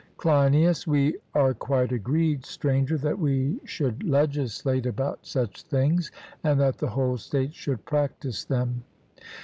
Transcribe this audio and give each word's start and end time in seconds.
CLEINIAS: 0.17 0.87
We 0.87 1.17
are 1.35 1.53
quite 1.53 1.91
agreed, 1.91 2.43
Stranger, 2.43 2.97
that 2.97 3.19
we 3.19 3.59
should 3.65 4.01
legislate 4.01 4.87
about 4.87 5.19
such 5.27 5.61
things, 5.61 6.09
and 6.43 6.59
that 6.59 6.79
the 6.79 6.89
whole 6.89 7.17
state 7.19 7.53
should 7.53 7.85
practise 7.85 8.43
them. 8.43 8.83